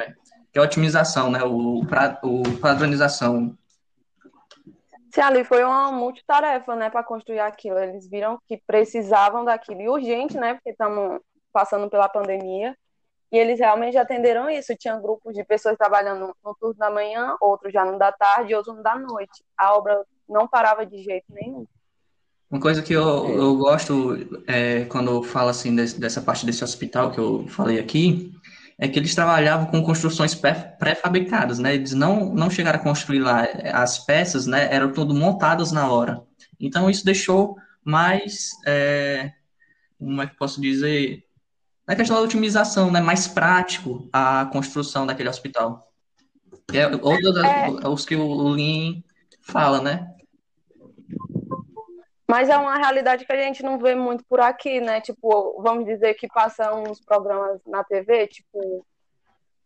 É, 0.00 0.12
que 0.52 0.58
é 0.58 0.60
a 0.60 0.64
otimização, 0.64 1.30
né, 1.30 1.42
o, 1.42 1.80
o 1.80 2.58
padronização. 2.58 3.56
Sim, 5.12 5.20
ali 5.22 5.42
foi 5.42 5.64
uma 5.64 5.90
multitarefa, 5.90 6.76
né, 6.76 6.88
para 6.88 7.02
construir 7.02 7.40
aquilo. 7.40 7.78
Eles 7.78 8.08
viram 8.08 8.38
que 8.46 8.62
precisavam 8.64 9.44
daquilo, 9.44 9.80
e 9.80 9.88
urgente, 9.88 10.36
né, 10.36 10.54
porque 10.54 10.70
estamos 10.70 11.20
passando 11.52 11.90
pela 11.90 12.08
pandemia, 12.08 12.76
e 13.32 13.38
eles 13.38 13.60
realmente 13.60 13.96
atenderam 13.96 14.50
isso. 14.50 14.76
Tinha 14.76 14.98
grupos 14.98 15.34
de 15.34 15.44
pessoas 15.44 15.76
trabalhando 15.76 16.34
no 16.44 16.54
turno 16.54 16.74
da 16.74 16.90
manhã, 16.90 17.36
outros 17.40 17.72
já 17.72 17.84
no 17.84 17.98
da 17.98 18.10
tarde, 18.10 18.54
outros 18.54 18.76
no 18.76 18.82
da 18.82 18.96
noite. 18.96 19.44
A 19.56 19.74
obra 19.74 20.04
não 20.28 20.48
parava 20.48 20.84
de 20.84 21.02
jeito 21.02 21.26
nenhum. 21.30 21.66
Uma 22.50 22.60
coisa 22.60 22.82
que 22.82 22.92
eu, 22.92 23.28
eu 23.28 23.56
gosto 23.56 24.42
é, 24.48 24.84
quando 24.86 25.22
falo 25.22 25.50
assim 25.50 25.74
desse, 25.74 26.00
dessa 26.00 26.20
parte 26.20 26.44
desse 26.44 26.64
hospital 26.64 27.12
que 27.12 27.18
eu 27.18 27.46
falei 27.46 27.78
aqui, 27.78 28.32
é 28.76 28.88
que 28.88 28.98
eles 28.98 29.14
trabalhavam 29.14 29.66
com 29.66 29.82
construções 29.82 30.34
pré-fabricadas, 30.34 31.60
né? 31.60 31.74
Eles 31.74 31.92
não, 31.92 32.34
não 32.34 32.50
chegaram 32.50 32.80
a 32.80 32.82
construir 32.82 33.20
lá 33.20 33.46
as 33.72 33.98
peças, 34.00 34.46
né? 34.46 34.68
Eram 34.74 34.92
tudo 34.92 35.14
montadas 35.14 35.70
na 35.70 35.92
hora. 35.92 36.22
Então 36.58 36.90
isso 36.90 37.04
deixou 37.04 37.56
mais, 37.84 38.50
é, 38.66 39.30
como 39.98 40.20
é 40.20 40.26
que 40.26 40.36
posso 40.36 40.60
dizer, 40.60 41.22
na 41.90 41.96
questão 41.96 42.16
da 42.16 42.22
otimização, 42.22 42.88
né, 42.88 43.00
mais 43.00 43.26
prático 43.26 44.08
a 44.12 44.46
construção 44.52 45.04
daquele 45.04 45.28
hospital. 45.28 45.90
É 46.72 46.86
outros 46.86 47.36
é. 47.36 47.88
os 47.88 48.06
que 48.06 48.14
o 48.14 48.48
Lean 48.48 49.02
fala, 49.42 49.82
né? 49.82 50.14
Mas 52.28 52.48
é 52.48 52.56
uma 52.56 52.76
realidade 52.76 53.24
que 53.24 53.32
a 53.32 53.42
gente 53.42 53.64
não 53.64 53.76
vê 53.76 53.96
muito 53.96 54.24
por 54.28 54.38
aqui, 54.38 54.80
né? 54.80 55.00
Tipo, 55.00 55.60
vamos 55.60 55.84
dizer 55.84 56.14
que 56.14 56.28
passam 56.28 56.84
uns 56.84 57.00
programas 57.00 57.60
na 57.66 57.82
TV, 57.82 58.28
tipo, 58.28 58.86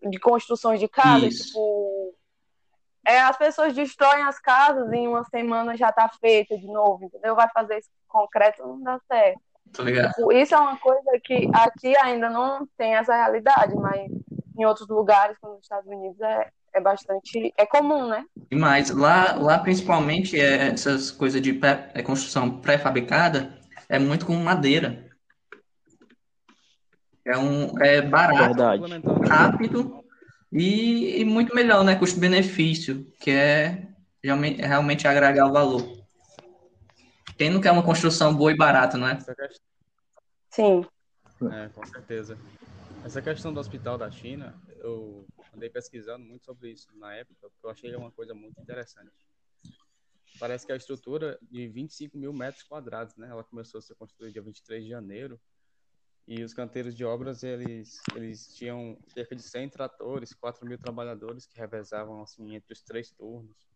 de 0.03 0.19
construções 0.19 0.81
de 0.81 0.89
casa, 0.89 1.27
Isso. 1.27 1.49
tipo, 1.49 2.15
é, 3.07 3.21
as 3.21 3.37
pessoas 3.37 3.75
destroem 3.75 4.23
as 4.23 4.41
casas 4.41 4.91
e 4.91 4.97
em 4.97 5.09
uma 5.09 5.25
semana 5.25 5.77
já 5.77 5.93
tá 5.93 6.09
feita 6.19 6.57
de 6.57 6.69
novo, 6.69 7.05
entendeu? 7.05 7.35
Vai 7.35 7.51
fazer 7.51 7.81
isso 7.81 7.91
concreto, 8.09 8.63
não 8.63 8.83
dá 8.83 8.99
certo. 9.13 9.43
Tipo, 10.09 10.33
isso 10.33 10.55
é 10.55 10.59
uma 10.59 10.77
coisa 10.79 11.19
que 11.23 11.49
aqui 11.53 11.97
ainda 11.97 12.31
não 12.31 12.67
tem 12.77 12.95
essa 12.95 13.15
realidade, 13.15 13.75
mas 13.75 14.11
em 14.57 14.65
outros 14.65 14.89
lugares, 14.89 15.37
como 15.41 15.55
nos 15.55 15.65
Estados 15.65 15.91
Unidos, 15.91 16.21
é, 16.21 16.49
é 16.75 16.81
bastante. 16.81 17.53
é 17.57 17.67
comum, 17.67 18.07
né? 18.07 18.25
Demais. 18.51 18.91
Lá, 18.91 19.35
lá 19.35 19.59
principalmente, 19.59 20.39
é, 20.39 20.69
essas 20.69 21.11
coisas 21.11 21.41
de 21.41 21.53
pré, 21.53 21.91
é, 21.95 22.03
construção 22.03 22.61
pré-fabricada 22.61 23.59
é 23.89 23.99
muito 23.99 24.27
com 24.27 24.35
madeira. 24.37 25.05
É, 27.27 27.39
um, 27.39 27.79
é 27.83 28.03
barato, 28.03 28.55
Verdade. 28.55 29.03
rápido 29.27 30.05
e, 30.53 31.21
e, 31.21 31.25
muito 31.25 31.55
melhor, 31.55 31.83
né? 31.83 31.97
Custo-benefício, 31.97 33.07
que 33.19 33.31
é 33.31 33.89
realmente, 34.23 34.61
realmente 34.61 35.09
agregar 35.09 35.47
o 35.47 35.53
valor. 35.53 36.04
Quem 37.37 37.51
não 37.51 37.61
quer 37.61 37.73
uma 37.73 37.83
construção 37.83 38.35
boa 38.35 38.53
e 38.53 38.57
barata, 38.57 38.97
não 38.97 39.09
é? 39.09 39.19
Sim. 40.51 40.87
É, 41.53 41.69
com 41.69 41.85
certeza. 41.85 42.39
Essa 43.05 43.21
questão 43.21 43.53
do 43.53 43.61
hospital 43.61 43.99
da 43.99 44.11
China, 44.11 44.55
eu 44.79 45.27
andei 45.55 45.69
pesquisando 45.69 46.25
muito 46.25 46.45
sobre 46.45 46.71
isso 46.71 46.89
na 46.97 47.13
época, 47.15 47.51
porque 47.51 47.67
eu 47.67 47.71
achei 47.71 47.95
uma 47.97 48.11
coisa 48.13 48.35
muito 48.35 48.61
interessante. 48.61 49.13
Parece 50.39 50.67
que 50.67 50.73
a 50.73 50.77
estrutura 50.77 51.39
de 51.43 51.69
25 51.69 52.17
mil 52.17 52.33
metros 52.33 52.65
quadrados, 52.65 53.15
né? 53.17 53.29
Ela 53.29 53.45
começou 53.45 53.79
a 53.79 53.83
ser 53.83 53.95
construída 53.95 54.33
dia 54.33 54.43
23 54.43 54.85
de 54.85 54.91
janeiro. 54.91 55.41
E 56.27 56.43
os 56.43 56.55
canteiros 56.55 56.95
de 56.95 57.05
obras, 57.05 57.43
eles, 57.43 58.01
eles 58.15 58.55
tinham 58.55 58.99
cerca 59.09 59.37
de 59.37 59.43
100 59.43 59.69
tratores, 59.69 60.33
4 60.33 60.67
mil 60.67 60.79
trabalhadores 60.79 61.47
que 61.47 61.59
revezavam, 61.59 62.23
assim, 62.23 62.55
entre 62.55 62.73
os 62.73 62.81
três 62.83 63.11
turnos. 63.11 63.74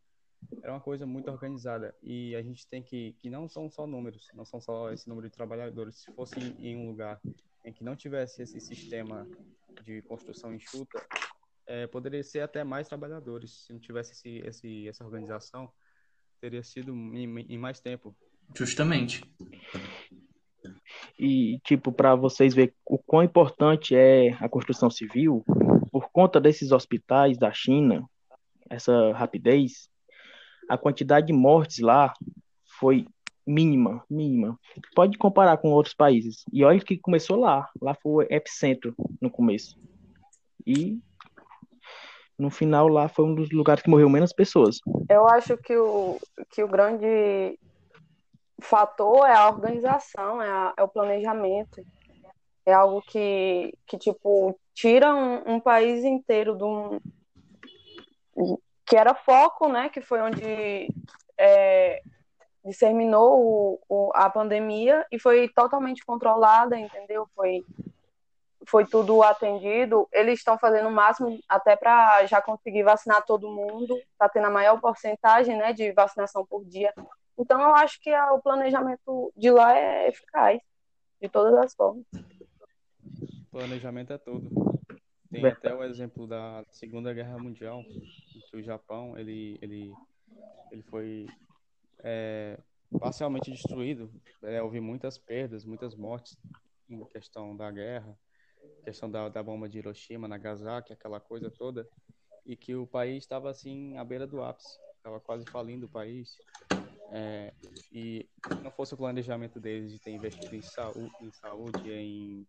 Era 0.63 0.73
uma 0.73 0.81
coisa 0.81 1.07
muito 1.07 1.31
organizada. 1.31 1.95
E 2.03 2.35
a 2.35 2.43
gente 2.43 2.67
tem 2.67 2.83
que, 2.83 3.13
que 3.15 3.31
não 3.31 3.49
são 3.49 3.71
só 3.71 3.87
números, 3.87 4.29
não 4.35 4.45
são 4.45 4.61
só 4.61 4.93
esse 4.93 5.09
número 5.09 5.29
de 5.29 5.35
trabalhadores. 5.35 5.97
Se 5.97 6.13
fosse 6.13 6.39
em 6.59 6.77
um 6.77 6.89
lugar 6.89 7.21
em 7.65 7.73
que 7.73 7.85
não 7.85 7.97
tivesse 7.97 8.43
esse 8.43 8.61
sistema 8.61 9.27
de 9.85 10.03
construção 10.03 10.55
enxuta, 10.55 11.05
é, 11.67 11.87
poderia 11.87 12.23
ser 12.23 12.41
até 12.41 12.65
mais 12.65 12.89
trabalhadores. 12.89 13.65
Se 13.67 13.73
não 13.73 13.81
tivesse 13.81 14.13
esse, 14.13 14.39
esse, 14.47 14.89
essa 14.89 15.05
organização, 15.05 15.71
teria 16.41 16.63
sido 16.63 16.93
em, 16.93 17.41
em 17.41 17.59
mais 17.59 17.81
tempo. 17.81 18.17
Justamente. 18.55 19.23
E, 21.19 21.59
tipo, 21.65 21.93
para 21.93 22.15
vocês 22.15 22.55
verem 22.55 22.75
o 22.87 22.99
quão 22.99 23.23
importante 23.23 23.95
é 23.95 24.31
a 24.41 24.49
construção 24.49 24.91
civil, 24.91 25.45
por 25.91 26.11
conta 26.11 26.41
desses 26.41 26.73
hospitais 26.73 27.37
da 27.37 27.53
China, 27.53 28.09
essa 28.71 29.13
rapidez, 29.13 29.89
a 30.69 30.77
quantidade 30.77 31.29
de 31.29 31.33
mortes 31.33 31.79
lá 31.79 32.13
foi 32.79 33.07
mínima, 33.47 34.05
mínima. 34.09 34.59
Pode 34.95 35.17
comparar 35.17 35.57
com 35.57 35.71
outros 35.71 35.95
países. 35.95 36.45
E 36.53 36.63
olha 36.65 36.79
que 36.81 36.99
começou 36.99 37.37
lá. 37.37 37.69
Lá 37.81 37.95
foi 37.95 38.27
o 38.27 38.29
epicentro 38.31 38.95
no 39.21 39.31
começo. 39.31 39.79
E 40.67 40.99
no 42.39 42.51
final 42.51 42.87
lá 42.87 43.09
foi 43.09 43.25
um 43.25 43.35
dos 43.35 43.51
lugares 43.51 43.83
que 43.83 43.91
morreu 43.91 44.09
menos 44.09 44.33
pessoas. 44.33 44.79
Eu 45.09 45.27
acho 45.27 45.57
que 45.57 45.77
o, 45.77 46.21
que 46.51 46.63
o 46.63 46.69
grande 46.69 47.59
fator 48.61 49.27
é 49.27 49.35
a 49.35 49.49
organização, 49.49 50.43
é, 50.43 50.49
a, 50.49 50.75
é 50.77 50.83
o 50.83 50.89
planejamento. 50.89 51.83
É 52.67 52.75
algo 52.75 53.01
que, 53.01 53.73
que 53.87 53.97
tipo, 53.97 54.59
tira 54.75 55.15
um, 55.15 55.55
um 55.55 55.61
país 55.61 56.05
inteiro 56.05 56.55
de 56.55 56.65
um, 56.65 57.01
que 58.89 58.97
era 58.97 59.15
foco, 59.15 59.69
né? 59.69 59.89
Que 59.89 60.01
foi 60.01 60.21
onde 60.21 60.89
é, 61.37 62.03
diseminou 62.65 63.39
o, 63.39 63.81
o, 63.89 64.11
a 64.15 64.31
pandemia 64.31 65.07
e 65.13 65.19
foi 65.19 65.49
totalmente 65.49 66.05
controlada, 66.05 66.79
entendeu? 66.79 67.29
Foi, 67.35 67.65
foi 68.67 68.87
tudo 68.87 69.23
atendido. 69.23 70.09
Eles 70.11 70.39
estão 70.39 70.59
fazendo 70.59 70.89
o 70.89 70.93
máximo 70.93 71.39
até 71.49 71.77
para 71.77 72.25
já 72.27 72.41
conseguir 72.41 72.83
vacinar 72.83 73.25
todo 73.25 73.51
mundo, 73.51 73.97
está 74.13 74.29
tendo 74.29 74.47
a 74.47 74.51
maior 74.51 74.81
porcentagem 74.81 75.57
né, 75.57 75.73
de 75.73 75.93
vacinação 75.93 76.47
por 76.47 76.65
dia. 76.65 76.93
Então, 77.39 77.61
eu 77.61 77.75
acho 77.75 78.01
que 78.01 78.13
o 78.13 78.41
planejamento 78.41 79.33
de 79.37 79.51
lá 79.51 79.77
é 79.77 80.09
eficaz, 80.09 80.61
de 81.21 81.29
todas 81.29 81.55
as 81.55 81.75
formas. 81.75 82.05
Planejamento 83.51 84.13
é 84.13 84.19
tudo. 84.19 84.68
Tem 85.31 85.45
até 85.45 85.75
o 85.75 85.85
exemplo 85.85 86.27
da 86.27 86.65
Segunda 86.71 87.13
Guerra 87.13 87.39
Mundial, 87.39 87.85
que 88.51 88.57
o 88.57 88.63
Japão 88.63 89.17
ele, 89.19 89.59
ele, 89.61 89.93
ele 90.71 90.83
foi 90.83 91.27
é, 91.99 92.59
parcialmente 92.99 93.51
destruído. 93.51 94.11
É, 94.43 94.63
houve 94.63 94.81
muitas 94.81 95.19
perdas, 95.19 95.65
muitas 95.65 95.95
mortes 95.95 96.37
em 96.89 97.05
questão 97.07 97.55
da 97.55 97.71
guerra, 97.71 98.19
questão 98.85 99.11
da, 99.11 99.29
da 99.29 99.43
bomba 99.43 99.69
de 99.69 99.79
Hiroshima, 99.79 100.27
Nagasaki, 100.27 100.93
aquela 100.95 101.21
coisa 101.21 101.51
toda, 101.51 101.87
e 102.47 102.57
que 102.57 102.75
o 102.75 102.87
país 102.87 103.25
estava 103.25 103.51
assim 103.51 103.99
à 103.99 104.05
beira 104.05 104.27
do 104.27 104.43
ápice, 104.43 104.79
estava 104.97 105.21
quase 105.21 105.45
falindo 105.47 105.87
o 105.87 105.91
país. 105.91 106.39
É, 107.13 107.53
e 107.93 108.29
não 108.63 108.71
fosse 108.71 108.95
o 108.95 108.97
planejamento 108.97 109.61
deles 109.61 109.93
de 109.93 109.99
ter 109.99 110.11
investido 110.11 110.55
em 110.55 110.63
saúde, 110.63 111.13
em 111.21 111.33
saúde, 111.33 111.91
em 111.91 112.47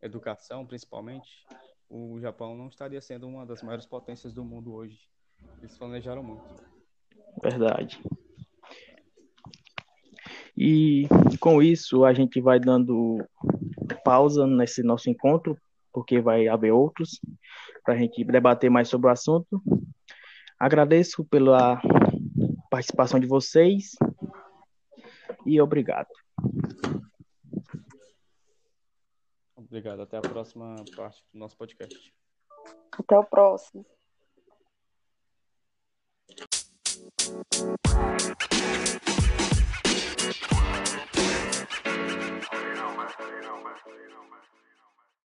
educação, 0.00 0.66
principalmente, 0.66 1.46
o 1.88 2.18
Japão 2.20 2.56
não 2.56 2.68
estaria 2.68 3.00
sendo 3.00 3.26
uma 3.26 3.46
das 3.46 3.62
maiores 3.62 3.86
potências 3.86 4.32
do 4.32 4.44
mundo 4.44 4.72
hoje. 4.74 4.98
Eles 5.58 5.76
planejaram 5.76 6.22
muito. 6.22 6.62
Verdade. 7.42 8.00
E 10.56 11.06
com 11.40 11.62
isso 11.62 12.04
a 12.04 12.12
gente 12.12 12.40
vai 12.40 12.58
dando 12.58 13.24
pausa 14.04 14.46
nesse 14.46 14.82
nosso 14.82 15.08
encontro, 15.08 15.56
porque 15.92 16.20
vai 16.20 16.48
haver 16.48 16.72
outros, 16.72 17.20
para 17.84 17.94
a 17.94 17.96
gente 17.96 18.24
debater 18.24 18.68
mais 18.68 18.88
sobre 18.88 19.06
o 19.06 19.10
assunto. 19.10 19.62
Agradeço 20.58 21.24
pela 21.24 21.80
participação 22.70 23.20
de 23.20 23.26
vocês 23.26 23.92
e 25.46 25.60
obrigado. 25.60 26.08
Obrigado. 29.68 30.02
Até 30.02 30.16
a 30.16 30.22
próxima 30.22 30.76
parte 30.96 31.22
do 31.32 31.38
nosso 31.38 31.56
podcast. 31.56 32.12
Até 32.92 33.18
o 33.18 33.24
próximo. 33.24 33.84